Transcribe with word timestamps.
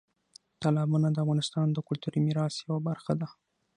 تالابونه 0.61 1.07
د 1.11 1.17
افغانستان 1.23 1.67
د 1.71 1.77
کلتوري 1.87 2.19
میراث 2.27 2.55
یوه 2.65 2.79
برخه 2.87 3.13
ده. 3.19 3.27